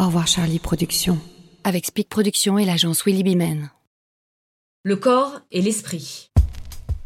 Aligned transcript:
Au 0.00 0.06
revoir 0.06 0.28
Charlie 0.28 0.60
Productions. 0.60 1.18
Avec 1.64 1.84
Speak 1.84 2.08
Productions 2.08 2.56
et 2.56 2.64
l'agence 2.64 3.04
Willy 3.04 3.24
Bimen. 3.24 3.72
Le 4.84 4.94
corps 4.94 5.40
et 5.50 5.60
l'esprit. 5.60 6.30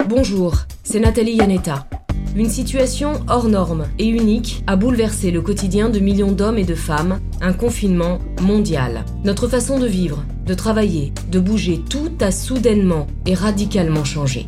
Bonjour, 0.06 0.56
c'est 0.84 1.00
Nathalie 1.00 1.36
Yanetta. 1.36 1.88
Une 2.36 2.50
situation 2.50 3.24
hors 3.28 3.48
norme 3.48 3.86
et 3.98 4.06
unique 4.06 4.62
a 4.66 4.76
bouleversé 4.76 5.30
le 5.30 5.40
quotidien 5.40 5.88
de 5.88 6.00
millions 6.00 6.32
d'hommes 6.32 6.58
et 6.58 6.64
de 6.64 6.74
femmes, 6.74 7.18
un 7.40 7.54
confinement 7.54 8.18
mondial. 8.42 9.06
Notre 9.24 9.48
façon 9.48 9.78
de 9.78 9.86
vivre, 9.86 10.22
de 10.44 10.52
travailler, 10.52 11.14
de 11.30 11.40
bouger, 11.40 11.80
tout 11.88 12.12
a 12.20 12.30
soudainement 12.30 13.06
et 13.24 13.32
radicalement 13.32 14.04
changé. 14.04 14.46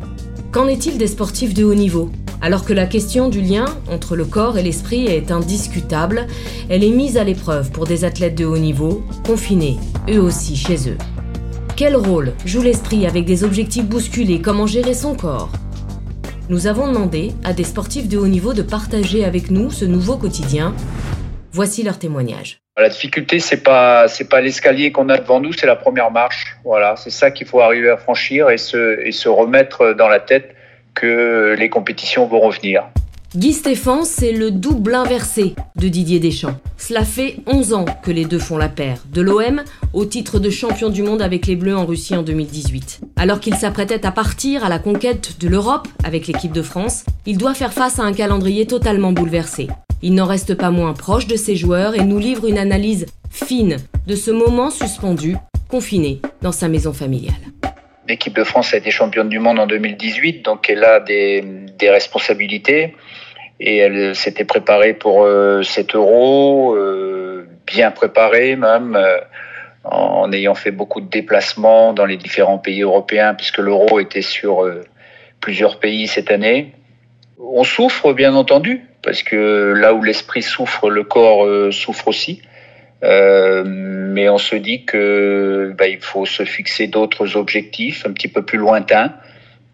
Qu'en 0.51 0.67
est-il 0.67 0.99
des 0.99 1.07
sportifs 1.07 1.55
de 1.55 1.63
haut 1.63 1.73
niveau? 1.73 2.11
Alors 2.45 2.63
que 2.63 2.73
la 2.73 2.85
question 2.85 3.27
du 3.27 3.41
lien 3.41 3.65
entre 3.89 4.15
le 4.15 4.23
corps 4.23 4.59
et 4.59 4.61
l'esprit 4.61 5.07
est 5.07 5.31
indiscutable, 5.31 6.27
elle 6.69 6.83
est 6.83 6.91
mise 6.91 7.17
à 7.17 7.23
l'épreuve 7.23 7.71
pour 7.71 7.87
des 7.87 8.05
athlètes 8.05 8.35
de 8.35 8.45
haut 8.45 8.59
niveau, 8.59 9.03
confinés, 9.25 9.77
eux 10.07 10.19
aussi 10.19 10.55
chez 10.55 10.91
eux. 10.91 10.97
Quel 11.75 11.95
rôle 11.95 12.33
joue 12.45 12.61
l'esprit 12.61 13.07
avec 13.07 13.25
des 13.25 13.43
objectifs 13.43 13.85
bousculés? 13.85 14.41
Comment 14.41 14.67
gérer 14.67 14.93
son 14.93 15.15
corps? 15.15 15.49
Nous 16.47 16.67
avons 16.67 16.87
demandé 16.87 17.31
à 17.43 17.51
des 17.51 17.63
sportifs 17.63 18.07
de 18.07 18.19
haut 18.19 18.27
niveau 18.27 18.53
de 18.53 18.61
partager 18.61 19.25
avec 19.25 19.49
nous 19.49 19.71
ce 19.71 19.85
nouveau 19.85 20.15
quotidien. 20.15 20.75
Voici 21.51 21.81
leur 21.81 21.97
témoignage. 21.97 22.59
La 22.77 22.89
difficulté, 22.89 23.39
c'est 23.39 23.63
pas 23.63 24.07
c'est 24.07 24.29
pas 24.29 24.41
l'escalier 24.41 24.91
qu'on 24.91 25.09
a 25.09 25.17
devant 25.17 25.39
nous, 25.39 25.51
c'est 25.51 25.65
la 25.65 25.77
première 25.77 26.11
marche. 26.11 26.57
Voilà, 26.63 26.95
c'est 26.95 27.09
ça 27.09 27.31
qu'il 27.31 27.47
faut 27.47 27.61
arriver 27.61 27.89
à 27.89 27.97
franchir 27.97 28.51
et 28.51 28.59
se 28.59 28.99
et 29.03 29.11
se 29.11 29.29
remettre 29.29 29.95
dans 29.95 30.09
la 30.09 30.19
tête 30.19 30.54
que 30.95 31.55
les 31.57 31.69
compétitions 31.69 32.25
vont 32.25 32.39
revenir. 32.39 32.85
Guy 33.35 33.51
Stéphane, 33.51 34.05
c'est 34.05 34.31
le 34.31 34.49
double 34.49 34.95
inversé 34.95 35.55
de 35.75 35.89
Didier 35.89 36.21
Deschamps. 36.21 36.57
Cela 36.77 37.03
fait 37.03 37.35
11 37.47 37.73
ans 37.73 37.85
que 38.01 38.09
les 38.09 38.23
deux 38.23 38.39
font 38.39 38.57
la 38.57 38.69
paire, 38.69 39.03
de 39.11 39.21
l'OM 39.21 39.61
au 39.91 40.05
titre 40.05 40.39
de 40.39 40.49
champion 40.49 40.89
du 40.89 41.03
monde 41.03 41.21
avec 41.21 41.45
les 41.45 41.57
Bleus 41.57 41.75
en 41.75 41.85
Russie 41.85 42.15
en 42.15 42.23
2018. 42.23 43.01
Alors 43.17 43.41
qu'il 43.41 43.55
s'apprêtait 43.55 44.05
à 44.05 44.11
partir 44.11 44.63
à 44.63 44.69
la 44.69 44.79
conquête 44.79 45.35
de 45.41 45.49
l'Europe 45.49 45.89
avec 46.05 46.27
l'équipe 46.27 46.53
de 46.53 46.61
France, 46.61 47.03
il 47.25 47.37
doit 47.37 47.53
faire 47.53 47.73
face 47.73 47.99
à 47.99 48.03
un 48.03 48.13
calendrier 48.13 48.67
totalement 48.67 49.11
bouleversé. 49.11 49.67
Il 50.01 50.15
n'en 50.15 50.25
reste 50.25 50.55
pas 50.55 50.71
moins 50.71 50.93
proche 50.93 51.27
de 51.27 51.35
ses 51.35 51.57
joueurs 51.57 51.93
et 51.95 52.05
nous 52.05 52.19
livre 52.19 52.47
une 52.47 52.57
analyse 52.57 53.05
fine 53.29 53.77
de 54.07 54.15
ce 54.15 54.31
moment 54.31 54.69
suspendu, 54.69 55.35
confiné 55.67 56.21
dans 56.41 56.53
sa 56.53 56.69
maison 56.69 56.93
familiale. 56.93 57.33
L'équipe 58.07 58.35
de 58.35 58.43
France 58.43 58.73
a 58.73 58.77
été 58.77 58.91
championne 58.91 59.29
du 59.29 59.39
monde 59.39 59.59
en 59.59 59.65
2018, 59.65 60.43
donc 60.43 60.69
elle 60.69 60.83
a 60.83 60.99
des, 60.99 61.43
responsabilités 61.81 62.95
et 63.59 63.77
elle 63.77 64.15
s'était 64.15 64.45
préparée 64.45 64.93
pour 64.93 65.23
euh, 65.23 65.63
cet 65.63 65.95
euro, 65.95 66.75
euh, 66.75 67.47
bien 67.65 67.91
préparée 67.91 68.55
même, 68.55 68.95
euh, 68.95 69.17
en 69.83 70.31
ayant 70.31 70.55
fait 70.55 70.71
beaucoup 70.71 71.01
de 71.01 71.09
déplacements 71.09 71.93
dans 71.93 72.05
les 72.05 72.17
différents 72.17 72.57
pays 72.57 72.81
européens, 72.81 73.33
puisque 73.33 73.57
l'euro 73.57 73.99
était 73.99 74.21
sur 74.21 74.67
plusieurs 75.39 75.79
pays 75.79 76.07
cette 76.07 76.31
année. 76.31 76.73
On 77.39 77.63
souffre, 77.63 78.13
bien 78.13 78.33
entendu, 78.33 78.83
parce 79.03 79.21
que 79.21 79.73
là 79.75 79.93
où 79.93 80.01
l'esprit 80.01 80.41
souffre, 80.41 80.89
le 80.89 81.03
corps 81.03 81.71
souffre 81.71 82.07
aussi. 82.07 82.41
Mais 83.01 84.29
on 84.29 84.37
se 84.37 84.55
dit 84.55 84.85
que 84.85 85.73
bah, 85.77 85.87
il 85.87 86.01
faut 86.01 86.25
se 86.25 86.43
fixer 86.43 86.87
d'autres 86.87 87.35
objectifs 87.37 88.05
un 88.05 88.11
petit 88.11 88.27
peu 88.27 88.41
plus 88.43 88.57
lointains 88.57 89.13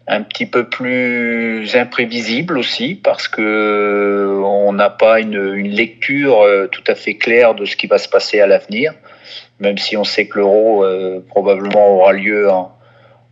un 0.06 0.22
petit 0.22 0.46
peu 0.46 0.68
plus 0.68 1.76
imprévisible 1.76 2.58
aussi 2.58 2.94
parce 2.94 3.28
que 3.28 4.40
on 4.44 4.72
n'a 4.72 4.90
pas 4.90 5.20
une, 5.20 5.54
une, 5.54 5.70
lecture 5.70 6.42
euh, 6.42 6.66
tout 6.66 6.82
à 6.86 6.94
fait 6.94 7.14
claire 7.14 7.54
de 7.54 7.64
ce 7.64 7.76
qui 7.76 7.86
va 7.86 7.98
se 7.98 8.08
passer 8.08 8.40
à 8.40 8.46
l'avenir, 8.46 8.92
même 9.60 9.78
si 9.78 9.96
on 9.96 10.04
sait 10.04 10.26
que 10.26 10.38
l'euro 10.38 10.84
euh, 10.84 11.24
probablement 11.28 11.96
aura 11.96 12.12
lieu 12.12 12.50
en, 12.50 12.76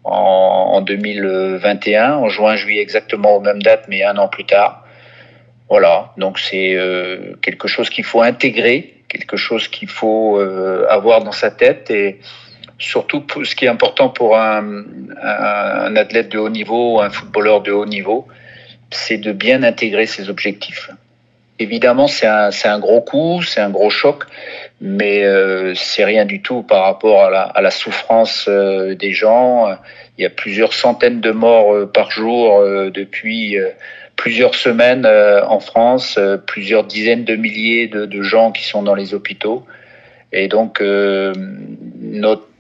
en, 0.05 0.13
en, 0.13 0.81
2021, 0.81 2.15
en 2.15 2.29
juin, 2.29 2.57
juillet 2.57 2.83
exactement 2.83 3.37
aux 3.37 3.41
mêmes 3.41 3.63
dates, 3.63 3.87
mais 3.89 4.05
un 4.05 4.17
an 4.17 4.29
plus 4.29 4.45
tard. 4.45 4.80
Voilà, 5.71 6.13
donc 6.17 6.41
c'est 6.41 6.75
euh, 6.75 7.37
quelque 7.43 7.69
chose 7.69 7.91
qu'il 7.91 8.03
faut 8.03 8.23
intégrer, 8.23 8.95
quelque 9.09 9.37
chose 9.37 9.69
qu'il 9.69 9.89
faut 9.89 10.37
euh, 10.37 10.85
avoir 10.91 11.23
dans 11.23 11.31
sa 11.31 11.53
tête 11.53 11.93
et 11.93 12.19
surtout 12.81 13.25
ce 13.45 13.55
qui 13.55 13.67
est 13.67 13.69
important 13.69 14.09
pour 14.09 14.37
un, 14.37 14.83
un, 15.23 15.95
athlète 15.95 16.29
de 16.31 16.39
haut 16.39 16.49
niveau, 16.49 17.01
un 17.01 17.09
footballeur 17.09 17.61
de 17.63 17.71
haut 17.71 17.87
niveau, 17.87 18.27
c'est 18.91 19.19
de 19.19 19.31
bien 19.31 19.63
intégrer 19.63 20.07
ses 20.07 20.29
objectifs. 20.29 20.91
Évidemment, 21.61 22.09
c'est 22.09 22.27
un, 22.27 22.51
un, 22.65 22.79
gros 22.81 23.03
coup, 23.03 23.43
c'est 23.43 23.61
un 23.61 23.71
gros 23.71 23.91
choc, 23.91 24.25
mais 24.81 25.23
euh, 25.23 25.75
c'est 25.77 26.05
rien 26.05 26.25
du 26.25 26.43
tout 26.43 26.63
par 26.63 26.83
rapport 26.83 27.27
à 27.27 27.61
la, 27.61 27.71
souffrance 27.71 28.49
des 28.49 29.13
gens. 29.13 29.69
Il 30.19 30.23
y 30.23 30.27
a 30.27 30.31
plusieurs 30.31 30.73
centaines 30.73 31.21
de 31.21 31.31
morts 31.31 31.93
par 31.93 32.11
jour 32.11 32.61
depuis 32.91 33.57
plusieurs 34.21 34.55
semaines 34.55 35.07
en 35.07 35.61
France, 35.61 36.19
plusieurs 36.47 36.85
dizaines 36.85 37.25
de 37.25 37.37
milliers 37.37 37.89
de, 37.89 38.23
gens 38.23 38.53
qui 38.53 38.65
sont 38.65 38.83
dans 38.83 38.95
les 38.95 39.15
hôpitaux. 39.15 39.65
Et 40.31 40.47
donc, 40.47 40.83
notre 40.83 42.51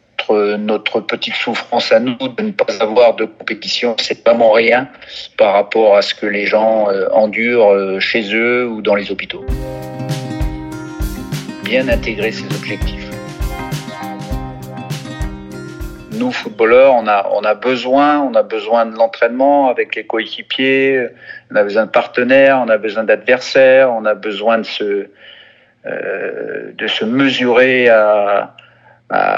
notre, 0.58 1.00
petite 1.00 1.34
souffrance 1.34 1.92
à 1.92 2.00
nous 2.00 2.16
de 2.16 2.42
ne 2.42 2.52
pas 2.52 2.72
avoir 2.80 3.16
de 3.16 3.24
compétition, 3.24 3.96
c'est 3.98 4.26
vraiment 4.26 4.52
rien 4.52 4.88
par 5.36 5.54
rapport 5.54 5.96
à 5.96 6.02
ce 6.02 6.14
que 6.14 6.26
les 6.26 6.46
gens 6.46 6.88
euh, 6.88 7.08
endurent 7.12 7.72
euh, 7.72 8.00
chez 8.00 8.34
eux 8.34 8.68
ou 8.68 8.82
dans 8.82 8.94
les 8.94 9.10
hôpitaux. 9.10 9.44
Bien 11.64 11.88
intégrer 11.88 12.32
ces 12.32 12.44
objectifs. 12.56 13.09
Nous, 16.20 16.32
footballeurs, 16.32 16.92
on 16.96 17.06
a, 17.06 17.54
besoin, 17.54 18.20
on 18.20 18.34
a 18.34 18.42
besoin 18.42 18.84
de 18.84 18.94
l'entraînement 18.94 19.70
avec 19.70 19.96
les 19.96 20.04
coéquipiers, 20.04 21.06
on 21.50 21.56
a 21.56 21.62
besoin 21.62 21.86
de 21.86 21.90
partenaires, 21.90 22.60
on 22.62 22.68
a 22.68 22.76
besoin 22.76 23.04
d'adversaires, 23.04 23.90
on 23.90 24.04
a 24.04 24.12
besoin 24.12 24.58
de 24.58 24.64
se, 24.64 25.06
euh, 25.86 26.72
de 26.74 26.86
se 26.86 27.06
mesurer 27.06 27.88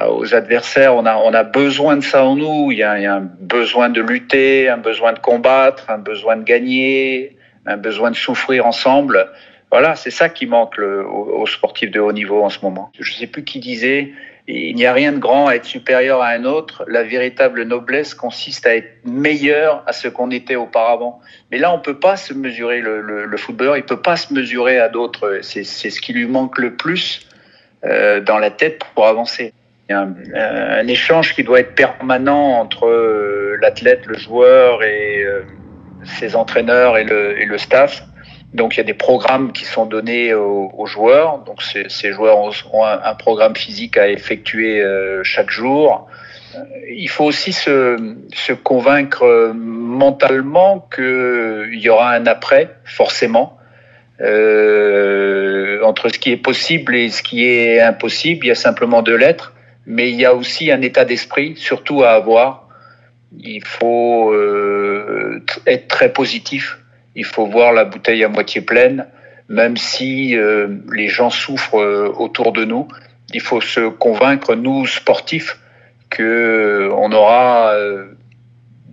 aux 0.09 0.34
adversaires. 0.34 0.97
On 0.97 1.06
a, 1.06 1.44
besoin 1.44 1.98
de 1.98 2.03
ça 2.03 2.25
en 2.25 2.34
nous. 2.34 2.72
Il 2.72 2.78
y, 2.78 2.82
a, 2.82 3.14
un 3.14 3.20
besoin 3.20 3.88
de 3.88 4.03
lutter, 4.03 4.69
un 4.69 4.78
besoin 4.78 5.12
de 5.12 5.20
combattre, 5.20 5.88
un 5.88 5.99
besoin 5.99 6.34
de 6.34 6.43
gagner, 6.43 7.37
un 7.64 7.76
besoin 7.76 8.10
de 8.10 8.16
souffrir 8.16 8.66
ensemble. 8.66 9.31
Voilà, 9.70 9.94
c'est 9.94 10.10
ça 10.10 10.28
qui 10.28 10.47
manque 10.47 10.81
aux, 10.81 11.47
sportifs 11.47 11.93
de 11.93 12.00
haut 12.00 12.12
niveau 12.12 12.43
en 12.43 12.50
ce 12.50 12.59
moment. 12.60 12.91
Je 12.99 13.12
ne 13.12 13.16
sais 13.19 13.28
plus 13.28 13.44
qui 13.44 13.60
disait, 13.60 14.12
il 14.48 14.75
n'y 14.75 14.86
a 14.86 14.92
rien 14.92 15.12
de 15.12 15.19
grand 15.19 15.47
à 15.47 15.54
être 15.54 15.64
supérieur 15.64 16.20
à 16.20 16.28
un 16.28 16.44
autre. 16.44 16.84
La 16.88 17.03
véritable 17.04 17.62
noblesse 17.62 18.14
consiste 18.14 18.66
à 18.66 18.75
être 18.75 19.04
meilleur 19.04 19.82
à 19.86 19.92
ce 19.92 20.08
qu'on 20.08 20.30
était 20.30 20.56
auparavant. 20.56 21.20
Mais 21.50 21.58
là, 21.58 21.72
on 21.72 21.78
peut 21.78 21.98
pas 21.98 22.16
se 22.16 22.34
mesurer. 22.34 22.81
Le, 22.81 23.00
le, 23.00 23.25
le 23.25 23.36
footballeur, 23.36 23.76
il 23.76 23.84
peut 23.84 24.02
pas 24.02 24.16
se 24.16 24.34
mesurer 24.34 24.78
à 24.78 24.88
d'autres. 24.88 25.41
C'est 25.42 25.64
ce 25.64 26.00
qui 26.00 26.12
lui 26.12 26.26
manque 26.26 26.58
le 26.58 26.75
plus 26.75 27.28
euh, 27.84 28.20
dans 28.20 28.38
la 28.38 28.50
tête 28.50 28.82
pour 28.94 29.06
avancer 29.06 29.52
y 29.91 29.94
a 29.94 30.00
un, 30.00 30.14
un, 30.34 30.86
échange 30.86 31.34
qui 31.34 31.44
doit 31.44 31.60
être 31.60 31.75
permanent 31.75 32.60
entre 32.60 32.86
euh, 32.86 33.56
l'athlète, 33.60 34.06
le 34.06 34.16
joueur 34.16 34.82
et 34.82 35.22
euh, 35.22 35.42
ses 36.04 36.34
entraîneurs 36.34 36.97
et 36.98 37.04
le, 37.04 37.41
et 37.41 37.47
le, 37.47 37.58
staff. 37.58 38.02
Donc 38.54 38.74
il 38.74 38.78
y 38.78 38.80
a 38.80 38.84
des 38.84 38.94
programmes 38.94 39.52
qui 39.52 39.64
sont 39.64 39.86
donnés 39.86 40.34
aux, 40.34 40.86
joueurs. 40.86 41.38
Donc 41.38 41.62
ces, 41.62 42.12
joueurs 42.12 42.38
ont, 42.38 42.84
un, 42.84 43.14
programme 43.14 43.56
physique 43.56 43.96
à 43.96 44.08
effectuer 44.08 44.82
euh, 44.82 45.22
chaque 45.24 45.50
jour. 45.50 46.06
Il 46.90 47.08
faut 47.08 47.24
aussi 47.24 47.52
se, 47.52 47.96
convaincre 48.62 49.52
mentalement 49.54 50.86
qu'il 50.94 51.80
y 51.80 51.88
aura 51.88 52.12
un 52.12 52.26
après, 52.26 52.76
forcément. 52.84 53.56
Euh, 54.20 55.82
entre 55.82 56.10
ce 56.10 56.19
qui 56.19 56.30
est 56.30 56.36
possible 56.36 56.94
et 56.94 57.08
ce 57.08 57.22
qui 57.22 57.48
est 57.48 57.80
impossible, 57.80 58.46
il 58.46 58.48
y 58.48 58.52
a 58.52 58.54
simplement 58.54 59.02
deux 59.02 59.16
lettres 59.16 59.52
mais 59.87 60.10
il 60.10 60.20
y 60.20 60.25
a 60.25 60.34
aussi 60.34 60.70
un 60.70 60.81
état 60.81 61.05
d'esprit, 61.05 61.55
surtout 61.56 62.02
à 62.02 62.10
avoir. 62.10 62.69
Il 63.38 63.64
faut 63.64 64.32
euh, 64.32 65.43
être 65.66 65.88
très 65.88 66.12
positif. 66.12 66.78
Il 67.14 67.25
faut 67.25 67.47
voir 67.47 67.73
la 67.73 67.85
bouteille 67.85 68.25
à 68.25 68.29
moitié 68.29 68.61
pleine, 68.61 69.06
même 69.49 69.76
si 69.76 70.37
euh, 70.37 70.69
les 70.93 71.09
gens 71.09 71.31
souffrent 71.31 71.81
euh, 71.81 72.12
autour 72.17 72.53
de 72.53 72.64
nous. 72.64 72.88
Il 73.35 73.41
faut 73.41 73.61
se 73.61 73.88
convaincre, 73.88 74.55
nous 74.55 74.87
sportifs, 74.87 75.59
que 76.12 76.91
on 76.93 77.11
aura 77.12 77.73
euh, 77.73 78.06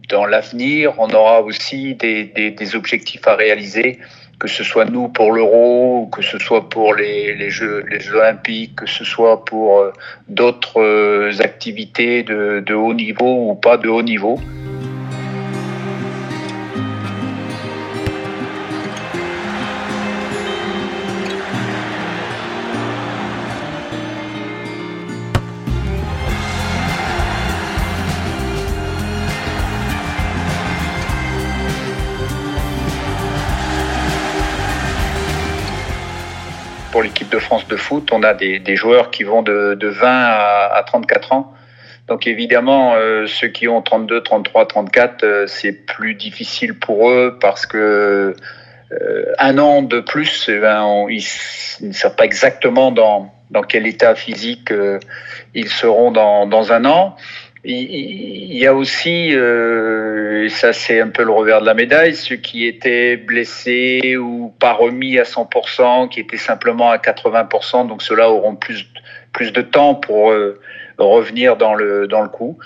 dans 0.09 0.25
l'avenir, 0.25 0.93
on 0.97 1.09
aura 1.09 1.41
aussi 1.41 1.95
des, 1.95 2.75
objectifs 2.75 3.27
à 3.27 3.35
réaliser 3.35 3.99
que 4.39 4.47
ce 4.47 4.63
soit 4.63 4.85
nous 4.85 5.09
pour 5.09 5.33
l'euro, 5.33 6.09
que 6.13 6.21
ce 6.21 6.39
soit 6.39 6.69
pour 6.69 6.93
les, 6.93 7.49
Jeux, 7.49 7.83
les 7.89 7.99
Jeux 7.99 8.15
olympiques, 8.15 8.77
que 8.77 8.87
ce 8.87 9.03
soit 9.03 9.43
pour 9.43 9.79
euh, 9.79 9.91
d'autres 10.29 10.81
euh, 10.81 11.41
activités 11.41 12.23
de 12.23 12.73
haut 12.73 12.93
niveau 12.93 13.51
ou 13.51 13.55
pas 13.55 13.75
de 13.75 13.89
haut 13.89 14.01
niveau. 14.01 14.39
L'équipe 36.97 37.29
de 37.29 37.39
France 37.39 37.67
de 37.67 37.75
foot, 37.75 38.09
on 38.11 38.23
a 38.23 38.33
des, 38.33 38.59
des 38.59 38.75
joueurs 38.75 39.11
qui 39.11 39.23
vont 39.23 39.41
de, 39.41 39.75
de 39.75 39.87
20 39.87 40.07
à, 40.07 40.71
à, 40.73 40.83
34 40.83 41.33
ans. 41.33 41.53
Donc 42.07 42.25
évidemment, 42.25 42.95
euh, 42.95 43.27
ceux 43.27 43.49
qui 43.49 43.67
ont 43.67 43.81
32, 43.81 44.21
33, 44.21 44.67
34, 44.67 45.45
c'est 45.47 45.85
plus 45.85 46.15
difficile 46.15 46.77
pour 46.77 47.09
eux 47.11 47.37
parce 47.39 47.67
que 47.67 48.35
euh, 48.91 49.25
un 49.37 49.57
an 49.59 49.83
de 49.83 49.99
plus, 49.99 50.49
eh 50.49 50.59
ben, 50.59 51.05
ils, 51.09 51.23
ne 51.81 51.93
savent 51.93 52.15
pas 52.15 52.25
exactement 52.25 52.91
dans, 52.91 53.31
dans 53.51 53.61
quel 53.61 53.85
état 53.85 54.15
physique 54.15 54.71
euh, 54.71 54.99
ils 55.53 55.69
seront 55.69 56.11
dans, 56.11 56.47
dans 56.47 56.73
un 56.73 56.85
an. 56.85 57.15
Il 57.65 58.57
y 58.57 58.65
a 58.65 58.73
aussi, 58.73 59.35
euh, 59.35 60.45
et 60.45 60.49
ça 60.49 60.71
c'est 60.71 61.01
un 61.01 61.09
peu 61.09 61.23
le 61.23 61.31
revers 61.31 61.59
de 61.59 61.65
la 61.65 61.73
médaille, 61.73 62.15
ceux 62.15 62.37
qui 62.37 62.65
étaient 62.65 63.17
blessés 63.17 64.15
ou 64.15 64.53
pas 64.59 64.71
remis 64.71 65.19
à 65.19 65.23
100%, 65.23 66.07
qui 66.07 66.21
étaient 66.21 66.37
simplement 66.37 66.89
à 66.89 66.97
80%, 66.97 67.87
donc 67.87 68.01
ceux-là 68.01 68.29
auront 68.29 68.55
plus, 68.55 68.87
plus 69.33 69.51
de 69.51 69.61
temps 69.61 69.93
pour 69.93 70.31
euh, 70.31 70.57
revenir 70.97 71.57
dans 71.57 71.75
le, 71.75 72.07
dans 72.07 72.21
le 72.21 72.29
coup. 72.29 72.57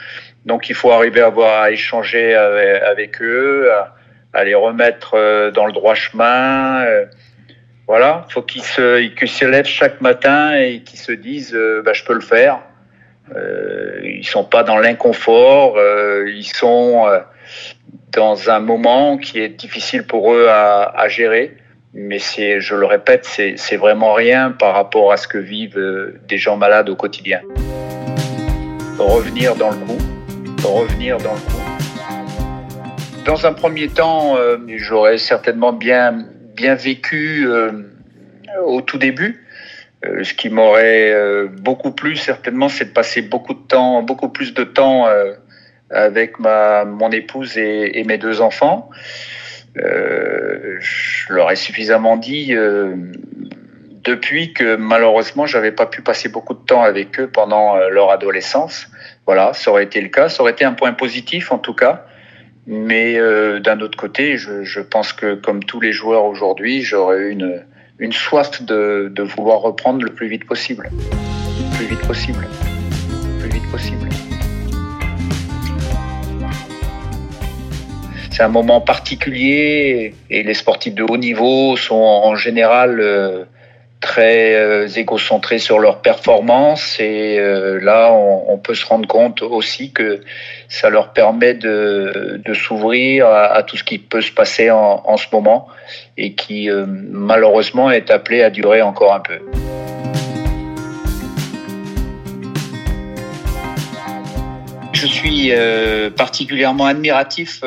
Donc 0.45 0.69
il 0.69 0.75
faut 0.75 0.91
arriver 0.91 1.21
à, 1.21 1.27
avoir, 1.27 1.63
à 1.63 1.71
échanger 1.71 2.35
avec, 2.35 3.19
eux, 3.19 3.71
à, 3.71 3.95
à, 4.33 4.43
les 4.43 4.53
remettre 4.53 5.15
euh, 5.15 5.49
dans 5.49 5.65
le 5.65 5.71
droit 5.71 5.95
chemin. 5.95 6.85
Euh, 6.85 7.05
voilà, 7.87 8.27
faut 8.29 8.43
qu'ils 8.43 8.63
se, 8.63 9.07
qu'ils 9.07 9.27
se 9.27 9.45
lèvent 9.45 9.65
chaque 9.65 10.01
matin 10.01 10.55
et 10.55 10.81
qu'ils 10.81 10.99
se 10.99 11.11
disent, 11.11 11.57
bah, 11.83 11.93
je 11.93 12.03
peux 12.03 12.13
le 12.13 12.21
faire 12.21 12.59
euh, 13.35 13.99
ils 14.03 14.25
sont 14.25 14.43
pas 14.43 14.63
dans 14.63 14.77
l'inconfort, 14.77 15.77
euh, 15.77 16.29
ils 16.29 16.45
sont 16.45 17.07
euh, 17.07 17.19
dans 18.11 18.49
un 18.49 18.59
moment 18.59 19.17
qui 19.17 19.39
est 19.39 19.49
difficile 19.49 20.03
pour 20.03 20.33
eux 20.33 20.47
à, 20.49 20.83
à 20.95 21.07
gérer. 21.07 21.57
Mais 21.95 22.17
c'est, 22.17 22.59
je 22.59 22.75
le 22.75 22.87
répète, 22.87 23.23
c'est, 23.23 23.75
vraiment 23.75 24.13
rien 24.13 24.49
par 24.51 24.73
rapport 24.73 25.11
à 25.11 25.17
ce 25.17 25.27
que 25.27 25.37
vivent 25.37 25.77
euh, 25.77 26.19
des 26.27 26.37
gens 26.37 26.57
malades 26.57 26.89
au 26.89 26.95
quotidien. 26.95 27.41
Revenir 28.97 29.55
dans 29.55 29.69
le 29.69 29.77
coup, 29.77 29.97
revenir 30.63 31.17
dans 31.19 31.33
le 31.33 31.39
coup. 31.39 31.61
Dans 33.25 33.45
un 33.45 33.53
premier 33.53 33.87
temps, 33.87 34.35
euh, 34.37 34.57
j'aurais 34.77 35.17
certainement 35.17 35.71
bien, 35.71 36.25
bien 36.55 36.75
vécu 36.75 37.47
au 38.65 38.81
tout 38.81 38.97
début. 38.97 39.45
Euh, 40.05 40.23
ce 40.23 40.33
qui 40.33 40.49
m'aurait 40.49 41.11
euh, 41.11 41.47
beaucoup 41.47 41.91
plu 41.91 42.15
certainement, 42.15 42.69
c'est 42.69 42.85
de 42.85 42.91
passer 42.91 43.21
beaucoup 43.21 43.53
de 43.53 43.67
temps, 43.67 44.01
beaucoup 44.03 44.29
plus 44.29 44.53
de 44.53 44.63
temps 44.63 45.07
euh, 45.07 45.33
avec 45.89 46.39
ma 46.39 46.85
mon 46.85 47.11
épouse 47.11 47.57
et, 47.57 48.03
mes 48.05 48.17
deux 48.17 48.41
enfants. 48.41 48.89
je 49.75 51.33
leur 51.33 51.51
ai 51.51 51.55
suffisamment 51.55 52.17
dit 52.17 52.55
depuis 54.03 54.53
que 54.53 54.75
malheureusement 54.75 55.45
j'avais 55.45 55.71
pas 55.71 55.85
pu 55.85 56.01
passer 56.01 56.29
beaucoup 56.29 56.55
de 56.55 56.65
temps 56.65 56.81
avec 56.81 57.19
eux 57.19 57.27
pendant 57.27 57.77
leur 57.89 58.09
adolescence. 58.09 58.87
Voilà, 59.27 59.53
ça 59.53 59.69
aurait 59.69 59.83
été 59.83 60.01
le 60.01 60.09
cas, 60.09 60.29
ça 60.29 60.41
aurait 60.41 60.53
été 60.53 60.65
un 60.65 60.73
point 60.73 60.93
positif 60.93 61.51
en 61.51 61.59
tout 61.59 61.75
cas. 61.75 62.05
Mais 62.65 63.19
d'un 63.59 63.79
autre 63.81 63.97
côté, 63.97 64.37
je, 64.37 64.63
je, 64.63 64.79
pense 64.79 65.13
que 65.13 65.35
comme 65.35 65.63
tous 65.63 65.79
les 65.79 65.91
joueurs 65.91 66.25
aujourd'hui, 66.25 66.81
j'aurais 66.81 67.19
eu 67.19 67.29
une, 67.31 67.63
une 68.03 68.11
soif 68.11 68.61
de, 68.61 69.13
vouloir 69.21 69.61
reprendre 69.61 70.03
le 70.03 70.11
plus 70.11 70.27
vite 70.27 70.45
possible. 70.45 70.89
Le 70.91 71.77
plus 71.77 71.85
vite 71.85 72.05
possible. 72.05 72.45
Le 72.45 73.39
plus 73.39 73.49
vite 73.49 73.71
possible. 73.71 74.09
C'est 78.29 78.43
un 78.43 78.49
moment 78.49 78.81
particulier 78.81 80.15
et 80.29 80.43
les 80.43 80.53
sportifs 80.53 80.95
de 80.95 81.03
haut 81.03 81.15
niveau 81.15 81.77
sont 81.77 81.95
en 81.95 82.35
général 82.35 82.99
euh, 82.99 83.45
très 84.03 84.53
euh, 84.53 84.85
égocentrés 84.85 85.59
sur 85.59 85.79
leur 85.79 86.01
performance 86.01 86.99
et 86.99 87.39
euh, 87.39 87.79
là 87.79 88.11
on, 88.11 88.57
peut 88.57 88.75
se 88.75 88.85
rendre 88.85 89.07
compte 89.07 89.41
aussi 89.41 89.93
que 89.93 90.19
ça 90.67 90.89
leur 90.89 91.13
permet 91.13 91.53
de, 91.53 92.41
s'ouvrir 92.53 93.27
à, 93.27 93.63
tout 93.63 93.77
ce 93.77 93.83
qui 93.85 93.99
peut 93.99 94.19
se 94.19 94.31
passer 94.31 94.69
en, 94.69 95.15
ce 95.15 95.27
moment 95.31 95.67
et 96.17 96.33
qui 96.33 96.69
euh, 96.69 96.85
malheureusement 96.85 97.91
est 97.91 98.11
appelé 98.11 98.43
à 98.43 98.49
durer 98.49 98.81
encore 98.81 99.13
un 99.13 99.21
peu. 99.21 99.39
Je 104.91 105.07
suis 105.07 105.51
euh, 105.51 106.09
particulièrement 106.09 106.87
admiratif 106.87 107.61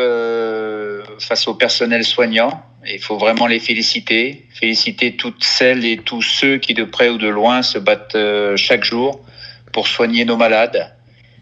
face 1.19 1.49
au 1.49 1.55
personnel 1.55 2.05
soignant 2.05 2.63
il 2.89 3.01
faut 3.01 3.19
vraiment 3.19 3.47
les 3.47 3.59
féliciter, 3.59 4.45
féliciter 4.55 5.17
toutes 5.17 5.43
celles 5.43 5.85
et 5.85 5.99
tous 5.99 6.23
ceux 6.23 6.59
qui 6.59 6.75
de 6.75 6.85
près 6.85 7.09
ou 7.09 7.19
de 7.19 7.29
loin 7.29 7.63
se 7.63 7.79
battent 7.79 8.15
euh, 8.15 8.57
chaque 8.57 8.85
jour 8.85 9.21
pour 9.73 9.87
soigner 9.87 10.25
nos 10.25 10.37
malades. 10.37 10.95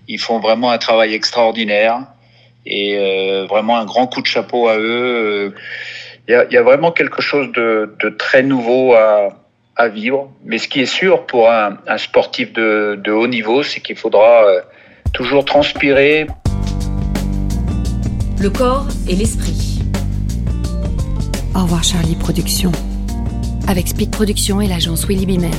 Ils 0.08 0.18
font 0.18 0.38
vraiment 0.38 0.70
un 0.70 0.78
travail 0.78 1.14
extraordinaire 1.14 2.00
et 2.66 2.96
euh, 2.96 3.46
vraiment 3.46 3.76
un 3.76 3.84
grand 3.84 4.06
coup 4.06 4.22
de 4.22 4.26
chapeau 4.26 4.68
à 4.68 4.78
eux. 4.78 5.54
Il 6.28 6.32
y 6.32 6.34
a, 6.34 6.44
il 6.44 6.52
y 6.52 6.56
a 6.56 6.62
vraiment 6.62 6.92
quelque 6.92 7.20
chose 7.20 7.52
de, 7.52 7.94
très 8.18 8.42
nouveau 8.42 8.94
à, 8.94 9.88
vivre. 9.88 10.32
Mais 10.44 10.58
ce 10.58 10.68
qui 10.68 10.80
est 10.80 10.86
sûr 10.86 11.26
pour 11.26 11.50
un, 11.50 11.76
sportif 11.98 12.52
de, 12.52 13.10
haut 13.10 13.26
niveau, 13.26 13.62
c'est 13.62 13.80
qu'il 13.80 13.96
faudra 13.96 14.46
euh, 14.46 14.60
toujours 15.12 15.44
transpirer. 15.44 16.26
Le 18.40 18.50
corps 18.50 18.86
et 19.08 19.16
l'esprit. 19.16 19.63
Au 21.54 21.62
revoir 21.62 21.84
Charlie 21.84 22.16
Productions. 22.16 22.72
Avec 23.68 23.86
Speed 23.86 24.10
Productions 24.10 24.60
et 24.60 24.66
l'agence 24.66 25.06
Willy 25.06 25.24
Bimen. 25.24 25.52